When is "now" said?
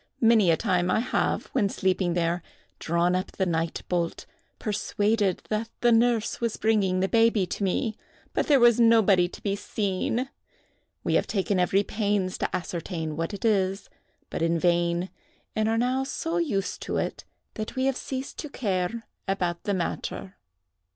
15.77-16.03